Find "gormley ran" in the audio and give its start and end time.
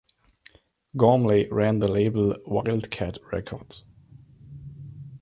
0.97-1.77